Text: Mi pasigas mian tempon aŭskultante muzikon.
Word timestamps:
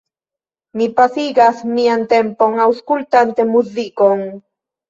Mi 0.79 0.87
pasigas 0.99 1.61
mian 1.73 2.07
tempon 2.15 2.57
aŭskultante 2.65 3.49
muzikon. 3.55 4.27